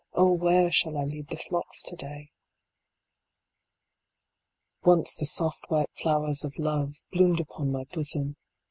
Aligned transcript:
Oh 0.13 0.31
where 0.31 0.71
shall 0.71 0.97
I 0.97 1.03
lead 1.03 1.27
the 1.27 1.37
flocks 1.37 1.83
to 1.83 1.95
day? 1.95 2.31
Once 4.81 5.15
the 5.15 5.27
soft 5.27 5.65
white 5.67 5.91
flowers 5.93 6.43
of 6.43 6.57
love 6.57 6.95
bloomed 7.11 7.39
upon 7.39 7.71
my 7.71 7.83
bosom. 7.83 8.35